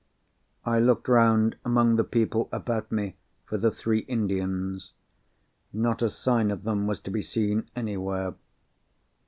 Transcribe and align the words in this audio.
I 0.65 0.79
looked 0.79 1.07
round 1.07 1.57
among 1.63 1.95
the 1.95 2.03
people 2.03 2.49
about 2.51 2.91
me 2.91 3.17
for 3.45 3.59
the 3.59 3.69
three 3.69 3.99
Indians. 4.07 4.93
Not 5.71 6.01
a 6.01 6.09
sign 6.09 6.49
of 6.49 6.63
them 6.63 6.87
was 6.87 6.99
to 7.01 7.11
be 7.11 7.21
seen 7.21 7.69
anywhere. 7.75 8.33